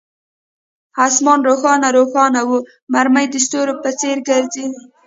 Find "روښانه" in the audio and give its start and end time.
1.47-1.87, 1.97-2.41